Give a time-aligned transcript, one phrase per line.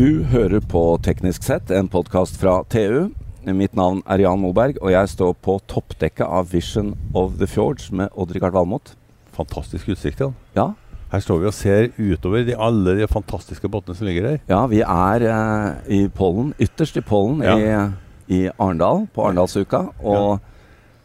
[0.00, 3.10] Du hører på Teknisk sett, en podkast fra TU.
[3.44, 7.90] Mitt navn er Jan Moberg, og jeg står på toppdekket av Vision of the Fjords
[7.92, 8.94] med Odd-Rikard Valmot.
[9.36, 10.22] Fantastisk utsikt.
[10.24, 10.30] Ja.
[10.56, 10.64] Ja,
[11.12, 14.38] Her står vi og ser utover de, alle de fantastiske båtene som ligger her.
[14.48, 19.82] ja, vi er eh, i Pollen, ytterst i Pollen i, i Arendal, på Arendalsuka.
[20.00, 20.40] Og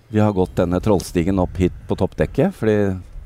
[0.08, 2.80] vi har gått denne trollstigen opp hit på toppdekket, fordi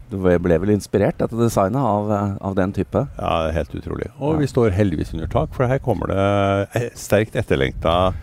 [0.09, 3.07] du ble vel inspirert, dette designet, av, eh, av den type.
[3.17, 4.09] Ja, Helt utrolig.
[4.19, 4.39] Og Ja.
[4.39, 8.13] vi står heldigvis under tak, for her kommer det eh, sterkt etterlengta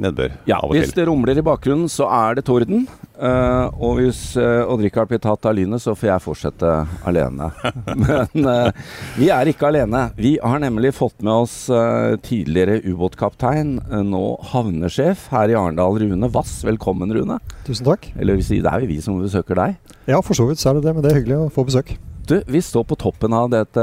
[0.00, 1.00] nedbør Ja, av og Hvis til.
[1.00, 2.86] det rumler i bakgrunnen, så er det torden.
[3.22, 6.70] Uh, og hvis uh, Odd-Rikard blir tatt av lynet, så får jeg fortsette
[7.08, 7.50] alene.
[8.04, 10.08] Men uh, vi er ikke alene.
[10.18, 13.76] Vi har nemlig fått med oss uh, tidligere ubåtkaptein,
[14.08, 16.60] nå havnesjef her i Arendal, Rune Vass.
[16.66, 17.38] Velkommen, Rune.
[17.66, 18.08] Tusen takk.
[18.16, 19.76] Eller det er jo vi som besøker deg.
[20.10, 21.94] Ja, for så vidt så er det det, men det er hyggelig å få besøk.
[22.26, 23.82] Du, vi står på toppen av dette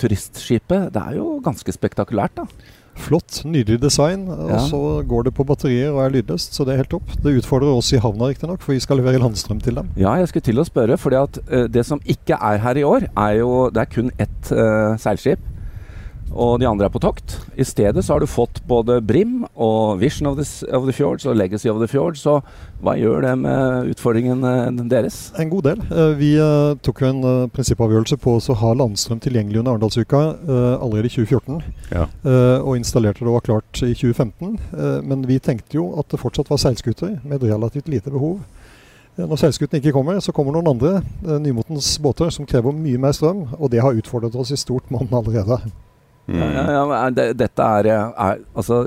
[0.00, 0.88] turistskipet.
[0.94, 2.46] Det er jo ganske spektakulært, da.
[2.98, 4.26] Flott, nydelig design.
[4.28, 4.58] Ja.
[4.58, 7.12] Og så går det på batterier og er lydløst, så det er helt topp.
[7.24, 9.92] Det utfordrer oss i havna riktignok, for vi skal levere landstrøm til dem.
[10.00, 12.86] Ja, jeg skulle til å spørre, for at eh, det som ikke er her i
[12.86, 15.40] år, er jo Det er kun ett uh, seilskip.
[16.32, 17.38] Og de andre er på tokt.
[17.58, 20.44] I stedet så har du fått både Brim og Vision of the,
[20.76, 22.20] of the Fjords og Legacy of the Fjords.
[22.20, 22.34] Så
[22.84, 25.16] hva gjør det med utfordringen eh, deres?
[25.40, 25.80] En god del.
[25.88, 30.76] Eh, Vi eh, tok jo en prinsippavgjørelse på å ha landstrøm tilgjengelig under Arendalsuka eh,
[30.76, 31.58] allerede i 2014.
[31.96, 32.04] Ja.
[32.22, 34.54] eh, Og installerte det og var klart i 2015.
[34.76, 38.38] Eh, Men vi tenkte jo at det fortsatt var seilskuter med et relativt lite behov.
[39.16, 41.00] Eh, Når seilskutene ikke kommer, så kommer noen andre
[41.40, 45.08] nymotens båter som krever mye mer strøm, og det har utfordret oss i stort monn
[45.10, 45.58] allerede.
[46.28, 48.82] Ja, ja, ja, men det, dette er, eh, er Altså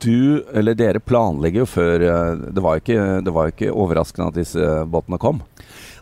[0.00, 4.30] du, eller dere, planlegger jo før eh, Det var jo ikke, det var ikke overraskende
[4.32, 5.42] at disse båtene kom.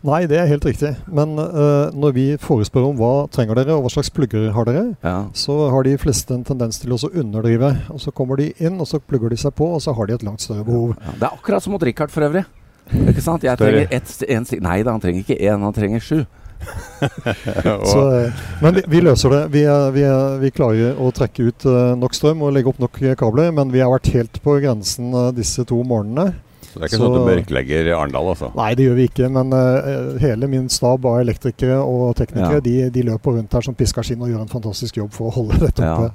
[0.04, 0.90] Nei, det er helt riktig.
[1.08, 4.82] Men uh, når vi forespør om hva trenger dere, og hva slags plugger har dere,
[5.00, 5.14] Ja.
[5.32, 7.70] så har de fleste en tendens til å underdrive.
[7.88, 10.19] Og så kommer de inn, og så plugger de seg på, og så har de
[10.19, 10.92] et langt større behov.
[11.00, 12.44] Ja, det er akkurat som mot Richard for øvrig.
[12.92, 13.47] Ikke sant?
[13.48, 16.19] Jeg trenger ett en, Nei da, han trenger ikke én, han trenger sju.
[17.92, 18.32] Så, eh,
[18.62, 19.42] men vi, vi løser det.
[19.54, 22.80] Vi, er- vi, er- vi klarer å trekke ut eh, nok strøm og legge opp
[22.82, 26.34] nok eh, kabler, men vi har vært helt på grensen disse to morgenene.
[26.70, 28.48] Så det er ikke Så- sånn at du mørklegger Arendal, altså?
[28.58, 32.64] Nei, det gjør vi ikke, men uh, hele min stab av elektrikere og teknikere, Ja.
[32.64, 35.34] de, de løper rundt her som pisker skinn og gjør en fantastisk jobb for å
[35.36, 35.94] holde dette Ja.
[35.94, 36.10] oppe.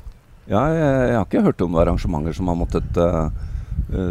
[0.49, 3.29] Ja, jeg, jeg har ikke hørt om arrangementer som har måttet eh,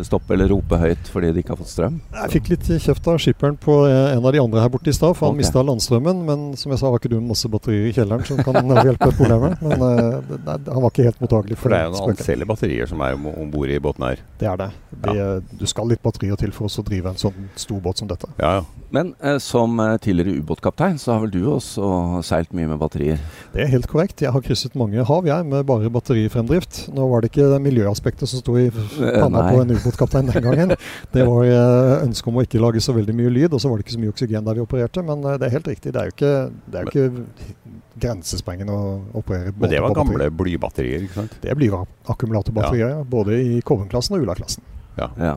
[0.02, 1.98] stoppe eller rope høyt fordi de ikke har fått strøm.
[2.14, 4.96] Jeg fikk litt kjeft av skipperen på eh, en av de andre her borte i
[4.96, 5.44] stad, for han okay.
[5.44, 6.24] mista landstrømmen.
[6.26, 8.58] Men som jeg sa, var ikke du masse batterier i kjelleren som kan
[8.88, 9.62] hjelpe problemet?
[9.64, 12.18] Men eh, det, nei, han var ikke helt mottagelig For for det er jo noen
[12.18, 12.48] spøken.
[12.48, 14.24] batterier som er om bord i båten her.
[14.40, 14.68] Det er det.
[14.90, 15.28] Vi, ja.
[15.60, 18.30] Du skal litt batterier til for oss å drive en sånn stor båt som dette.
[18.40, 18.66] Ja, ja.
[18.94, 23.20] Men eh, som eh, tidligere ubåtkaptein, så har vel du også seilt mye med batterier?
[23.52, 24.22] Det er helt korrekt.
[24.24, 26.86] Jeg har krysset mange hav, jeg, med bare batterifremdrift.
[26.96, 29.52] Nå var det ikke miljøaspektet som sto i panna nei.
[29.58, 30.74] På en ubåtkaptein den gangen.
[31.12, 33.80] Det var eh, ønsket om å ikke lage så veldig mye lyd, og så var
[33.80, 35.04] det ikke så mye oksygen der vi opererte.
[35.06, 35.92] Men eh, det er helt riktig.
[35.96, 36.32] Det er jo ikke,
[36.68, 41.36] det er jo ikke grensesprengende å operere Men det var gamle blybatterier, ikke sant?
[41.42, 41.74] Det blir
[42.08, 43.04] akkumulatorbatterier, ja.
[43.18, 44.62] både i Koven-klassen og Ula-klassen.
[45.00, 45.10] Ja.
[45.18, 45.34] Ja.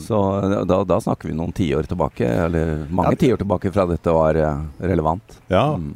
[0.00, 3.22] Så eh, da, da snakker vi noen tiår tilbake, eller mange Ja.
[3.26, 4.38] tiår tilbake fra dette var
[4.80, 5.40] relevant.
[5.52, 5.72] ja.
[5.76, 5.92] Mm.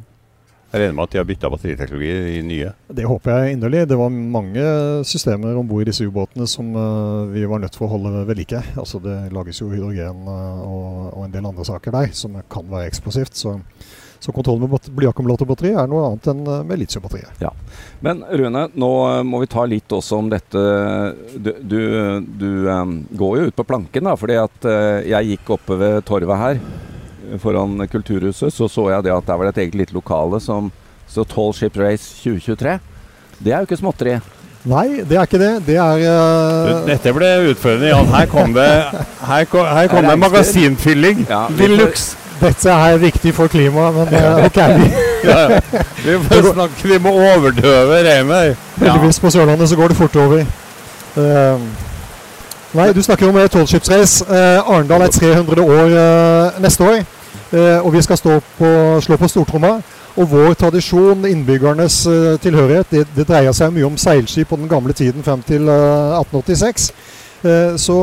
[0.67, 2.71] Jeg regner med at de har bytta batteriteknologi i nye.
[2.91, 3.85] Det håper jeg inderlig.
[3.87, 4.63] Det var mange
[5.07, 8.41] systemer om bord i disse ubåtene som eh, vi var nødt til å holde ved
[8.41, 8.59] like.
[8.75, 12.67] Altså det lages jo hydrogen eh, og, og en del andre saker der som kan
[12.67, 13.39] være eksplosivt.
[13.39, 13.53] Så,
[14.19, 17.47] så kontroll med bat- blyakkumulatorbatteri er noe annet enn eh, med litiumbatteriet.
[18.03, 18.91] Men Rune, nå
[19.23, 20.65] må vi ta litt også om dette
[21.37, 21.79] Du, du,
[22.43, 26.03] du um, går jo ut på planken, da, fordi at uh, jeg gikk oppe ved
[26.11, 26.61] torvet her
[27.41, 30.71] foran Kulturhuset, så så jeg det at der var det et eget lite lokale som
[31.07, 32.79] så Tall Ship Race 2023.
[33.39, 34.19] Det er jo ikke småtteri.
[34.67, 35.51] Nei, det er ikke det.
[35.67, 38.07] Det er Du, eh, Dette ble utfordrende, Jan.
[38.11, 38.69] Her kom det,
[39.27, 41.25] her kom, her kom det magasinfylling.
[41.29, 42.17] Ja, vi De luxe.
[42.41, 44.57] Dette er viktig for klimaet, men eh, ok.
[44.77, 44.91] Vi,
[45.27, 45.59] Ja, ja.
[46.05, 50.45] Vi får snakke, vi må overdøve regnet heldigvis på Sørlandet så går det fort over.
[51.17, 51.61] Uh,
[52.77, 54.25] nei, du snakker om eh, tolvskipsrace.
[54.29, 56.99] Uh, Arendal er 300 år eh, neste år.
[57.53, 58.71] Eh, og vi skal stå på,
[59.01, 59.77] slå på stortromma.
[60.17, 64.69] Og vår tradisjon, innbyggernes eh, tilhørighet, det, det dreier seg mye om seilskip på den
[64.71, 66.87] gamle tiden frem til eh, 1886.
[67.45, 67.97] Eh, så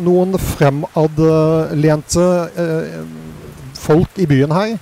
[0.00, 2.28] noen fremadlente
[3.80, 4.78] folk i byen her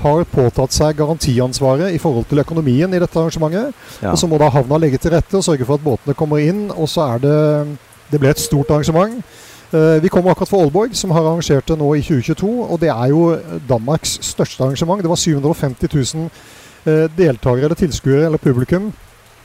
[0.00, 3.74] har påtatt seg garantiansvaret i forhold til økonomien i dette arrangementet.
[4.00, 4.14] Ja.
[4.14, 6.68] Og så må da havna legge til rette og sørge for at båtene kommer inn.
[6.72, 7.38] Og så er det
[8.10, 9.20] Det ble et stort arrangement.
[9.70, 12.48] Eh, vi kommer akkurat fra Aalborg, som har arrangert det nå i 2022.
[12.70, 13.36] Og det er jo
[13.68, 15.02] Danmarks største arrangement.
[15.02, 16.30] Det var 750 000
[16.86, 18.90] eh, deltakere eller tilskuere eller publikum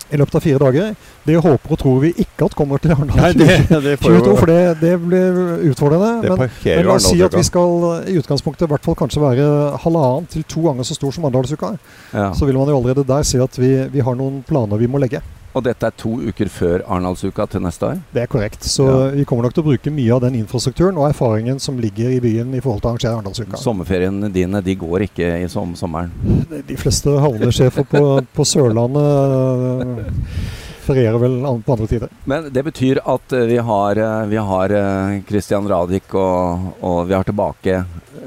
[0.09, 0.95] i løpet av fire dager.
[1.25, 3.47] Det håper og tror vi ikke at kommer til Arendal Nei, det,
[3.85, 5.39] det får 22, jo for det, det blir
[5.71, 6.11] utfordrende.
[6.25, 9.23] Det Men, men la oss si at vi skal i utgangspunktet i hvert fall kanskje
[9.23, 9.47] være
[9.81, 11.73] halvannen til to ganger så stor som Arendalsuka.
[12.13, 12.31] Ja.
[12.37, 15.01] Så vil man jo allerede der si at vi, vi har noen planer vi må
[15.01, 15.21] legge.
[15.55, 17.99] Og dette er to uker før Arendalsuka til neste år?
[18.13, 18.63] Det er korrekt.
[18.67, 19.11] Så Ja.
[19.15, 22.19] vi kommer nok til å bruke mye av den infrastrukturen og erfaringen som ligger i
[22.19, 23.57] byen i forhold til å arrangere Arendalsuka.
[23.57, 26.11] Sommerferiene dine de går ikke i som sommeren?
[26.67, 28.03] De fleste havnesjefer på,
[28.35, 29.87] på Sørlandet
[30.85, 32.15] ferierer vel på andre tider.
[32.29, 37.05] Men det betyr at eh, vi har, eh, vi har eh, Christian Radich og, og
[37.09, 37.83] vi har tilbake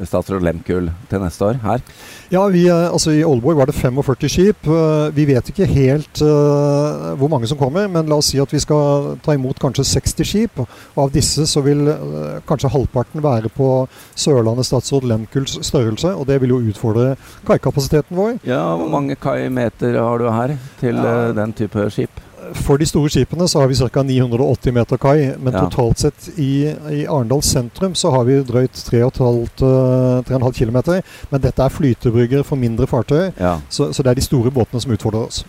[0.06, 1.82] statsråd Lemkuhl til neste år her.
[2.31, 4.69] Ja, vi, altså I Aalborg var det 45 skip.
[5.16, 8.60] Vi vet ikke helt uh, hvor mange som kommer, men la oss si at vi
[8.60, 10.60] skal ta imot kanskje 60 skip.
[10.60, 13.70] Og av disse så vil uh, kanskje halvparten være på
[14.12, 16.12] Sørlandet statsråd Lemkuls størrelse.
[16.12, 17.14] Og det vil jo utfordre
[17.49, 18.38] kaikapasiteten vår.
[18.46, 21.32] Ja, Hvor mange kaimeter har du her til Ja.
[21.32, 22.27] den type skip?
[22.54, 24.02] For de store skipene så har vi ca.
[24.02, 25.60] 980 meter kai, men Ja.
[25.66, 31.02] totalt sett i, i Arendal sentrum så har vi drøyt 3,5 eh, 3,5 km.
[31.30, 34.80] Men dette er flytebrygger for mindre fartøy, Ja, så, så det er de store båtene
[34.80, 35.44] som utfordrer oss.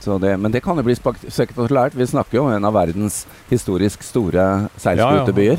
[0.00, 1.94] så det, Men det kan jo bli spek- spektakulært.
[1.94, 5.58] Vi snakker jo om en av verdens historisk store seilskutebyer.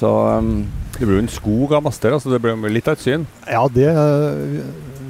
[0.00, 0.08] Så
[0.38, 0.66] um,
[0.98, 3.26] Det blir jo en skog av master, altså det blir litt av et syn.
[3.46, 3.90] Ja, det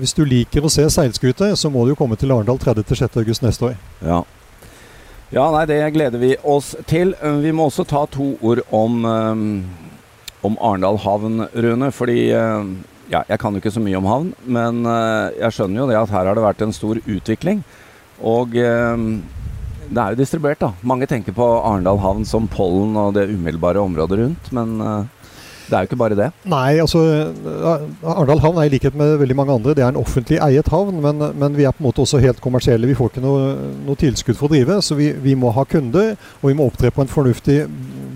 [0.01, 3.17] Hvis du liker å se seilskuter, så må du jo komme til Arendal 30.6.
[3.21, 3.77] august neste år.
[4.03, 4.23] ja.
[5.31, 7.13] Ja, nei, det gleder vi oss til.
[7.23, 9.43] Eh, Vi må også ta to ord om, um,
[10.43, 11.91] om Arendal havn, Rune.
[11.95, 12.73] Fordi eh,
[13.13, 16.01] ja, jeg kan jo ikke så mye om havn, men eh, jeg skjønner jo det
[16.01, 17.63] at her har det vært en stor utvikling.
[18.27, 19.07] Og eh,
[19.91, 20.73] det er jo distribuert, da.
[20.83, 25.20] Mange tenker på Arendal havn som pollen og det umiddelbare området rundt, men eh,
[25.71, 26.29] det er jo ikke bare det.
[26.51, 29.75] Nei, altså eh, Arendal havn er i likhet med veldig mange andre.
[29.79, 32.43] Det er en offentlig eiet havn, men, men vi er på en måte også helt
[32.45, 32.91] kommersielle.
[32.91, 33.53] Vi får ikke noe,
[33.87, 36.93] noe tilskudd for å drive, så vi, vi må ha kunder, og vi må opptre
[36.95, 37.63] på en fornuftig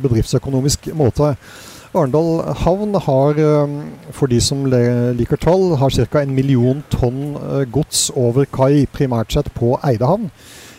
[0.05, 1.37] bedriftsøkonomisk måte.
[1.95, 3.79] Arendal havn har, eh,
[4.11, 6.21] for de som liker tall, har ca.
[6.21, 10.31] en million tonn eh, gods over kai, primært sett på Eidehavn.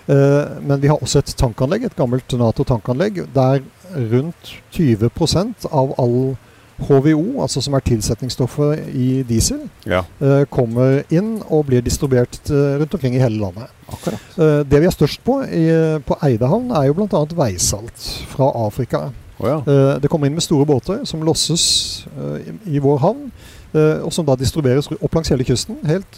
[0.07, 3.63] Eh, Men vi har også et tankanlegg, et gammelt Nato-tankanlegg, der
[3.95, 6.36] rundt 20% av all
[6.80, 10.01] HVO, altså som er tilsetningsstoffet i diesel, Ja.
[10.22, 13.69] eh, kommer inn og blir distribuert eh, rundt omkring i hele landet.
[13.88, 14.19] Akkurat.
[14.38, 17.25] Eh, Det vi er størst på i, på Eidehavn, er jo bl.a.
[17.36, 19.12] veisalt fra Afrika.
[19.39, 19.57] Oh, ja.
[19.68, 23.31] Eh, Det kommer inn med store båter som losses eh, i i vår havn.
[23.75, 26.16] eh, Og som da distribueres opp langs hele kysten, helt,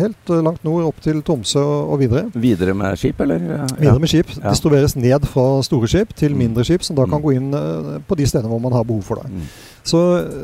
[0.00, 2.30] helt langt nord opp til Tromsø og videre.
[2.34, 3.36] Videre med skip, eller?
[3.38, 3.66] Ja.
[3.78, 4.26] Videre med skip.
[4.42, 4.48] Ja.
[4.50, 6.38] Distribueres ned fra store skip til Mm.
[6.38, 7.22] mindre skip, som da kan Mm.
[7.22, 7.50] gå inn
[8.08, 9.30] på de stedene hvor man har behov for det.
[9.30, 9.42] Mm.
[9.86, 9.98] Så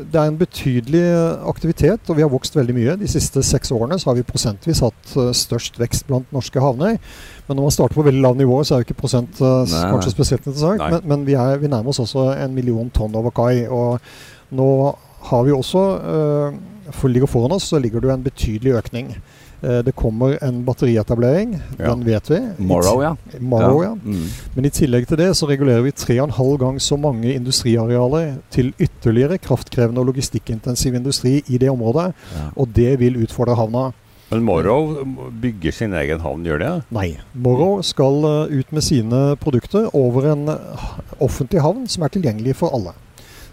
[0.07, 1.03] det er en betydelig
[1.51, 2.95] aktivitet, og vi har vokst veldig mye.
[3.01, 6.95] De siste seks årene så har vi prosentvis hatt eh, størst vekst blant norske havner.
[7.49, 9.81] Men når man starter på veldig lavt nivå, så er jo ikke prosent eh, Nei,
[9.91, 10.15] kanskje nei.
[10.15, 10.85] spesielt interessant.
[10.85, 13.65] Men, men vi, er, vi nærmer oss også en million tonn over kai.
[13.67, 13.99] Og
[14.55, 14.69] nå
[15.27, 19.11] har vi også, eh, for ligger foran oss, så ligger det jo en betydelig økning.
[19.63, 21.87] Eh, det kommer en batterietablering, Ja.
[21.87, 22.39] den vet vi.
[22.57, 23.15] Morrow, ja.
[23.39, 23.93] Morrow, ja.
[23.95, 24.25] Mm.
[24.55, 27.31] Men i tillegg til det så regulerer vi tre og en halv gang så mange
[27.33, 32.13] industriarealer til ytterligere kraftkrevende og logistikkintensiv industri i det området.
[32.35, 32.49] Ja.
[32.57, 33.91] Og det vil utfordre havna.
[34.31, 35.05] Men Morrow
[35.41, 36.83] bygger sin egen havn, gjør det?
[36.91, 37.17] Nei.
[37.33, 42.55] Morrow skal eh, ut med sine produkter over en eh, offentlig havn som er tilgjengelig
[42.55, 42.91] for alle.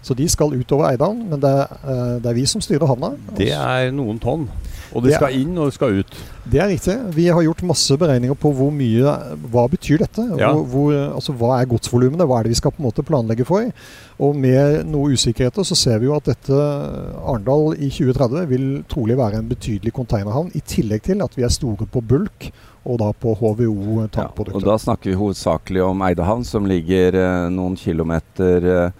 [0.01, 3.13] Så de skal utover Eidan men det er, det er vi som styrer havna.
[3.37, 4.47] Det er noen tonn.
[4.93, 6.15] Og er- skal inn, og det skal ut.
[6.51, 6.95] Det er riktig.
[7.15, 9.13] Vi har gjort masse beregninger på hvor mye
[9.51, 10.25] Hva betyr dette?
[10.37, 10.51] Ja.
[10.53, 12.27] Hvor, hvor, altså, hva er godsvolumene?
[12.27, 13.71] Hva er det vi skal på en måte planlegge for?
[14.19, 19.17] Og med noe usikkerheter så ser vi jo at dette Arendal i 2030 vil trolig
[19.17, 20.51] være en betydelig konteinerhavn.
[20.55, 22.51] i tillegg til at vi er store på bulk
[22.85, 27.75] og da på Ja, og da snakker vi hovedsakelig om Eidehavn, som ligger eh, noen
[27.77, 28.91] kilometer eh,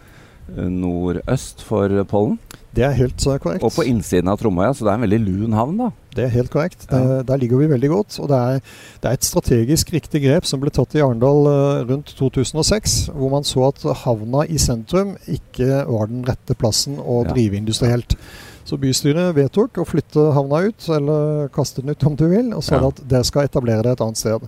[0.69, 2.37] nordøst for Pollen.
[2.75, 3.63] Det er helt korrekt.
[3.67, 5.89] Og på innsiden av Tromøya, så det er en veldig lun havn, da.
[6.15, 6.85] Det er helt korrekt.
[6.89, 6.97] Ja.
[6.99, 8.19] Der, der ligger vi veldig godt.
[8.23, 8.61] Og det er,
[9.03, 13.31] det er et strategisk riktig grep som ble tatt i Arendal eh, rundt 2006, hvor
[13.33, 17.33] man så at havna i sentrum ikke var den rette plassen å Ja.
[17.33, 18.15] drive industrielt.
[18.63, 22.63] Så bystyret vedtok å flytte havna ut, eller kaste den ut om du vil, og
[22.63, 22.87] sa Ja.
[22.87, 24.47] at dere skal etablere det et annet sted.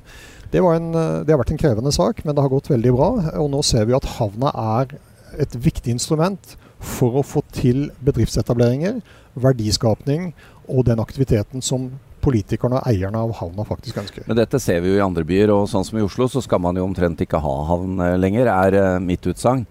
[0.51, 2.95] Det, var en, eh, det har vært en krevende sak, men det har gått veldig
[2.95, 3.09] bra.
[3.41, 4.95] Og nå ser vi at havna er
[5.39, 8.99] et viktig instrument for å få til bedriftsetableringer,
[9.39, 10.31] verdiskapning
[10.67, 11.91] og den aktiviteten som
[12.23, 14.27] politikerne og eierne av havna faktisk ønsker.
[14.29, 16.61] Men dette ser vi jo i andre byer, og sånn som i Oslo, så skal
[16.63, 19.65] man jo omtrent ikke ha havn eh, lenger, er eh, mitt utsagn.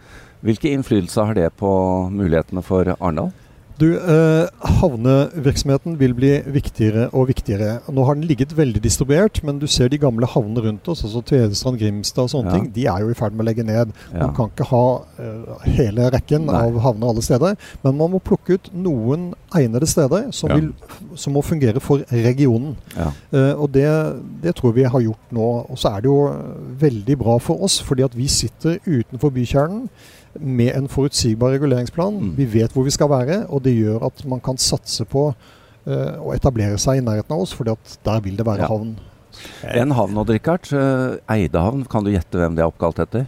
[0.45, 1.71] Hvilke innflytelser har det på
[2.13, 3.31] mulighetene for Arendal?
[3.81, 4.47] Du, eh,
[4.81, 7.81] Havnevirksomheten vil bli viktigere og viktigere.
[7.93, 11.23] Nå har den ligget veldig distribuert, men du ser de gamle havnene rundt oss, altså
[11.27, 12.59] Tvedestrand, Grimstad og sånne Ja.
[12.59, 13.93] ting, de er jo i ferd med å legge ned.
[14.13, 14.27] Ja.
[14.27, 16.55] Man kan ikke ha eh, hele rekken Nei.
[16.55, 20.57] av havner alle steder, men man må plukke ut noen egnede steder som, Ja.
[20.57, 20.73] vil,
[21.17, 22.77] som må fungere for regionen.
[22.97, 23.11] Ja.
[23.33, 23.89] Eh, og det,
[24.43, 25.67] det tror vi har gjort nå.
[25.71, 26.31] Og så er det jo
[26.79, 29.89] veldig bra for oss, fordi at vi sitter utenfor bykjernen
[30.41, 32.15] med en forutsigbar reguleringsplan.
[32.21, 32.33] Mm.
[32.37, 36.15] Vi vet hvor vi skal være, og det gjør at man kan satse på uh,
[36.23, 38.71] å etablere seg i nærheten av oss, fordi at der vil det være Ja.
[38.73, 38.95] havn.
[39.75, 40.69] En havn, og Rikard.
[40.77, 41.87] eh, Eidehavn.
[41.89, 43.27] Kan du gjette hvem det er oppkalt etter?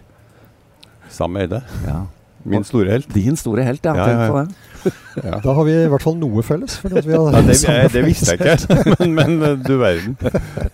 [1.08, 1.62] Sam Eide.
[1.86, 2.02] Ja.
[2.44, 3.08] Min store helt.
[3.14, 3.94] Din store helt, ja.
[3.96, 4.44] Ja, ja, på ja.
[4.44, 4.92] det.
[5.24, 5.38] Ja.
[5.40, 6.76] Da har vi i hvert fall noe felles.
[6.76, 9.78] Fordi at vi har Ja, det, samme det visste jeg ikke, men, men eh, du
[9.80, 10.16] verden.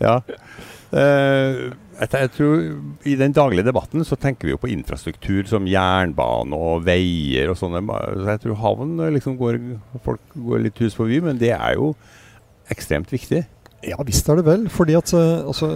[0.00, 0.16] Ja.
[0.90, 1.70] Eh,
[2.00, 2.62] jeg, tror
[3.06, 7.58] I den daglige debatten så tenker vi jo på infrastruktur som jernbane og veier og
[7.60, 7.82] sånne.
[7.84, 9.60] Så jeg tror havn eh, liksom går
[10.06, 11.92] Folk går litt hus forbi, men det er jo
[12.70, 13.44] ekstremt viktig.
[13.88, 14.66] Ja visst er det vel.
[14.68, 15.68] fordi at eh, altså,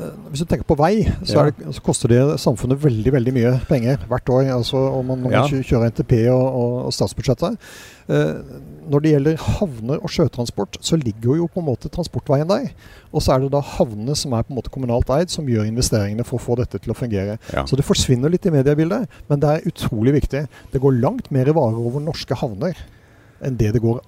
[0.00, 3.50] eh, Hvis du tenker på vei, så, det, så koster det samfunnet veldig veldig mye
[3.68, 4.46] penger hvert år.
[4.56, 5.62] altså om man, når man Ja.
[5.62, 7.58] kjører NTP og, og, og statsbudsjettet.
[8.08, 8.32] Eh,
[8.90, 12.70] når det gjelder havner og sjøtransport, så ligger jo på en måte transportveien der.
[13.12, 15.68] Og så er det da havnene som er på en måte kommunalt eid, som gjør
[15.68, 17.36] investeringene for å få dette til å fungere.
[17.52, 17.66] Ja.
[17.68, 20.46] Så det forsvinner litt i mediebildet, men det er utrolig viktig.
[20.72, 22.74] Det går langt mer varer over norske havner
[23.42, 24.00] enn det det går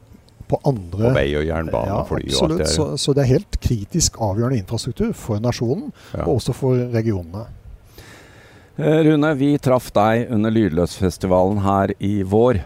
[0.49, 2.21] på andre På vei og jernbane ja, og fly.
[2.21, 2.59] og alt absolutt.
[2.59, 6.25] det Så, så det er helt kritisk avgjørende infrastruktur for nasjonen, Ja.
[6.27, 7.47] og også for regionene.
[8.77, 12.61] Eh, Rune, vi traff deg under Lydløsfestivalen her i vår.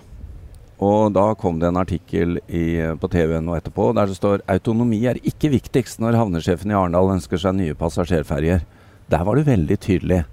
[0.80, 5.00] Og da kom det en artikkel i, på TV-en og etterpå der det står 'Autonomi
[5.11, 8.62] er ikke viktigst når havnesjefen i Arendal ønsker seg nye passasjerferjer'.
[9.11, 10.25] Der var du veldig tydelig.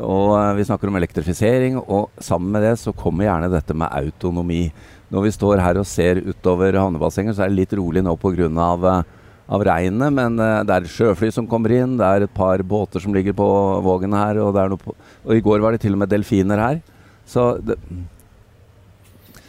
[0.00, 3.92] Og eh, vi snakker om elektrifisering, og sammen med det så kommer gjerne dette med
[3.92, 4.68] autonomi.
[5.12, 8.48] Når vi står her og ser utover havnebassenget, så er det litt rolig nå pga.
[8.48, 9.20] Uh,
[9.52, 13.02] av regnet, men eh, det er sjøfly som kommer inn, det er et par båter
[13.02, 13.46] som ligger på
[13.84, 16.80] Vågen her, og, på, og i går var det til og med delfiner her.
[17.28, 17.76] Så det,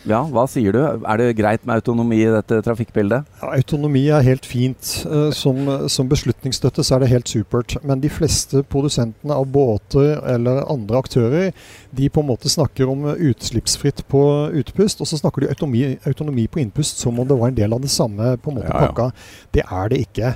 [0.05, 0.79] ja, hva sier du?
[1.01, 3.25] Er det greit med autonomi i dette trafikkbildet?
[3.41, 4.91] Ja, autonomi er helt fint.
[5.09, 7.75] Eh, Som, som beslutningsstøtte så er det helt supert.
[7.83, 11.51] Men de fleste produsentene av båter eller andre aktører,
[11.95, 14.21] de på en måte snakker om utslippsfritt på
[14.61, 17.73] utpust, og så snakker de autonomi, autonomi på innpust som om det var en del
[17.73, 18.87] av det samme på en måte Ja, ja.
[18.91, 19.11] pakka.
[19.55, 20.35] Det er det ikke.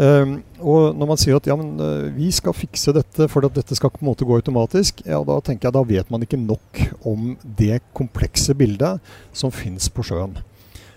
[0.00, 3.56] Um, og når man sier at ja, men uh, vi skal fikse dette for at
[3.58, 6.40] dette skal på en måte gå automatisk, ja, da tenker jeg da vet man ikke
[6.40, 6.80] nok
[7.10, 9.02] om det komplekse bildet
[9.36, 10.38] som finnes på sjøen.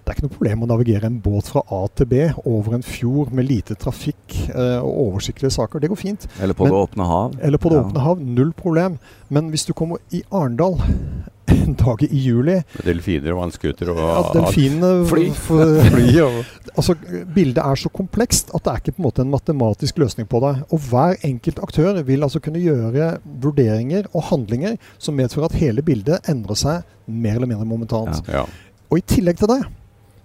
[0.04, 2.84] Det er ikke noe problem å navigere en båt fra A til B over en
[2.84, 5.80] fjord med lite trafikk eh, og oversiktlige saker.
[5.80, 6.26] Det går fint.
[6.44, 7.38] Eller på Men- det åpne hav?
[7.42, 7.84] Eller på det Ja.
[7.88, 8.20] åpne hav.
[8.20, 8.98] Null problem.
[9.30, 10.76] Men hvis du kommer i Arendal
[11.54, 15.30] en dag i juli Med delfiner og vannskuter og at delfine, Fly.
[15.94, 16.44] fly og
[16.78, 16.96] Altså,
[17.36, 20.40] Bildet er så komplekst at det er ikke på en måte en matematisk løsning på
[20.42, 20.64] det.
[20.74, 25.82] Og hver enkelt aktør vil altså kunne gjøre vurderinger og handlinger som medfører at hele
[25.86, 28.24] bildet endrer seg mer eller mindre momentant.
[28.28, 28.44] Ja.
[28.90, 29.62] Og i tillegg til det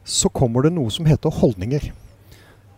[0.09, 1.91] så kommer det noe som heter holdninger.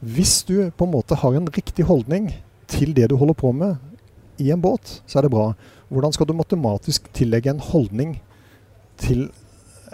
[0.01, 2.31] Hvis du på en måte har en riktig holdning
[2.71, 3.77] til det du holder på med
[4.41, 5.53] i en båt, så er det bra.
[5.91, 8.17] Hvordan skal du matematisk tillegge en holdning
[9.01, 9.29] til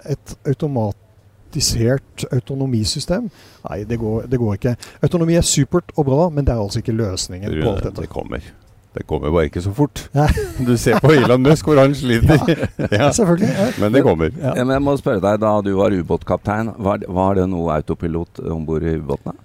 [0.07, 3.29] et automatisert autonomisystem?
[3.67, 4.75] Nei, det går, det går ikke.
[5.03, 8.05] Autonomi er supert og bra, men det er altså ikke løsningen på alt dette.
[8.05, 8.49] det kommer.
[8.97, 10.07] Det kommer bare ikke så fort.
[10.17, 10.27] Ja.
[10.67, 12.39] Du ser på Elon Musk hvor han sliter.
[12.97, 13.11] Ja.
[13.13, 13.49] Selvfølgelig.
[13.53, 13.67] Ja.
[13.81, 14.31] Men det kommer.
[14.57, 18.65] Men jeg må spørre deg, da du var ubåtkaptein, var, var det noe autopilot om
[18.65, 19.37] bord i ubåtene?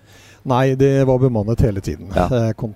[0.43, 2.09] Nei, det var bemannet hele tiden.
[2.17, 2.25] Ja.
[2.27, 2.73] Eh, Kon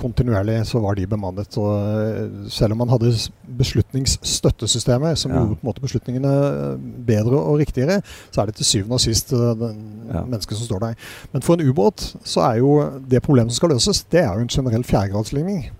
[0.00, 1.54] kontinuerlig så var de bemannet.
[1.62, 3.12] Og eh, selv om man hadde
[3.60, 5.38] beslutningsstøttesystemet som Ja.
[5.38, 8.00] gjorde på en måte beslutningene eh, bedre og riktigere,
[8.34, 9.78] så er det til syvende og sist den
[10.10, 10.24] Ja.
[10.24, 10.94] mennesket som står der.
[11.32, 14.40] Men for en ubåt så er jo det problemet som skal løses, det er jo
[14.40, 15.70] en generell fjerdegradsligning.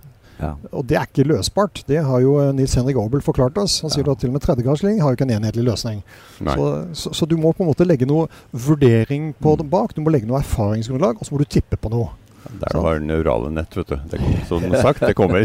[0.45, 0.53] Ja.
[0.77, 1.83] Og det er ikke løsbart.
[1.89, 3.79] Det har jo eh, Nils Henrik Aabel forklart oss.
[3.85, 4.13] Han sier Ja.
[4.13, 6.03] at til og med tredjegradsligning har jo ikke en enhetlig løsning.
[6.39, 9.95] Så, så, så du må på en måte legge noe vurdering på den bak.
[9.97, 12.11] Du må legge noe erfaringsgrunnlag, og så må du tippe på noe.
[12.61, 13.97] Der du var neurale nett, vet du.
[14.11, 15.45] Det, som sagt, det kommer.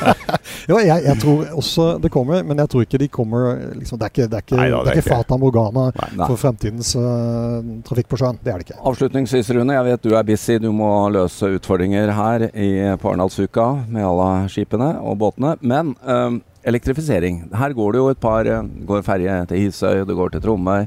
[0.70, 4.06] jo, jeg, jeg tror også det kommer, men jeg tror ikke de kommer liksom, Det
[4.08, 6.26] er ikke, det er ikke, Nei da, det det er ikke Fata Morgana Nei.
[6.26, 8.40] for fremtidens uh, trafikk på sjøen.
[8.44, 8.80] Det er det ikke.
[8.90, 9.76] Avslutningsvis, Rune.
[9.78, 10.58] Jeg vet du er busy.
[10.62, 12.70] Du må løse utfordringer her i,
[13.00, 15.56] på Arendalsuka med alle skipene og båtene.
[15.60, 17.46] Men um, elektrifisering.
[17.56, 20.84] Her går det jo et par øh, går ferje til Hisøy, det går til Tromøy.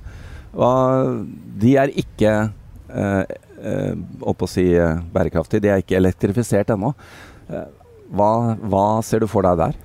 [1.64, 2.34] De er ikke
[2.94, 3.40] opp
[4.44, 4.98] å si bærekraftig.
[5.14, 5.64] bærekraftige.
[5.64, 6.94] De er ikke elektrifisert ennå.
[7.50, 7.70] Eh,
[8.14, 9.78] hva, hva ser du for deg der?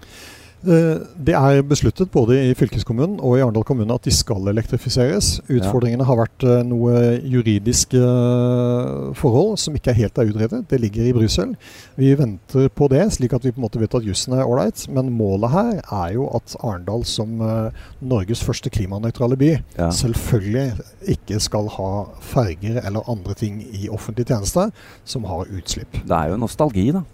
[0.67, 5.39] Eh, det er besluttet både i fylkeskommunen og i Arendal kommune at de skal elektrifiseres.
[5.47, 10.65] Utfordringene har vært eh, noe juridiske eh, forhold som ikke er helt er utredet.
[10.71, 11.55] Det ligger i Brussel.
[11.99, 14.89] Vi venter på det, slik at vi på en måte vet at jussen er ålreit.
[14.91, 17.39] Men målet her er jo at Arendal som
[18.03, 19.91] Norges første klimanøytrale by ja.
[19.95, 20.73] selvfølgelig
[21.15, 21.91] ikke skal ha
[22.25, 24.71] ferger eller andre ting i offentlig tjeneste
[25.07, 26.03] som har utslipp.
[26.03, 27.05] Det er jo nostalgi, da.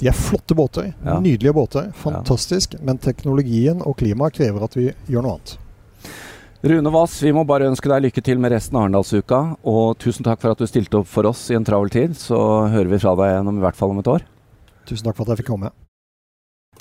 [0.00, 0.92] De er flotte båter.
[1.04, 1.18] Ja.
[1.22, 1.92] Nydelige båter.
[1.96, 2.74] Fantastisk.
[2.82, 5.54] Men teknologien og klimaet krever at vi gjør noe annet.
[6.64, 9.40] Rune Wass, vi må bare ønske deg lykke til med resten av Arendalsuka.
[9.68, 12.16] Og tusen takk for at du stilte opp for oss i en travel tid.
[12.16, 12.38] Så
[12.72, 14.24] hører vi fra deg gjennom i hvert fall om et år.
[14.88, 15.74] Tusen takk for at jeg fikk komme.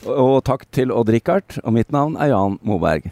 [0.10, 1.60] Og takk til Odd-Rikard.
[1.64, 3.12] Og mitt navn er Jan Moberg.